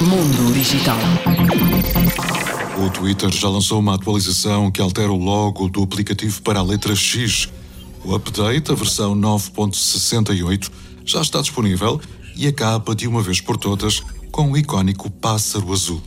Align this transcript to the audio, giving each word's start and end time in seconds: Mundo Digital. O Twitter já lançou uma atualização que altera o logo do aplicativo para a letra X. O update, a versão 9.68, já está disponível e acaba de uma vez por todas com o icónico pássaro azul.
Mundo 0.00 0.52
Digital. 0.52 0.98
O 2.84 2.90
Twitter 2.90 3.30
já 3.32 3.48
lançou 3.48 3.78
uma 3.80 3.94
atualização 3.94 4.70
que 4.70 4.80
altera 4.80 5.12
o 5.12 5.16
logo 5.16 5.68
do 5.68 5.82
aplicativo 5.82 6.42
para 6.42 6.60
a 6.60 6.62
letra 6.62 6.94
X. 6.94 7.48
O 8.04 8.14
update, 8.14 8.70
a 8.70 8.74
versão 8.74 9.14
9.68, 9.16 10.70
já 11.04 11.20
está 11.20 11.40
disponível 11.40 12.00
e 12.36 12.46
acaba 12.46 12.94
de 12.94 13.06
uma 13.06 13.22
vez 13.22 13.40
por 13.40 13.56
todas 13.56 14.02
com 14.30 14.50
o 14.50 14.56
icónico 14.56 15.10
pássaro 15.10 15.72
azul. 15.72 16.02